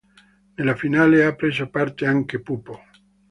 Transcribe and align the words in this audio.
Nella 0.55 0.73
finale 0.73 1.23
ha 1.23 1.35
preso 1.35 1.69
parte 1.69 2.07
anche 2.07 2.41
Pupo. 2.41 2.83